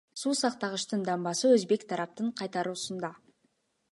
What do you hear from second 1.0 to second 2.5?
дамбасы өзбек тараптын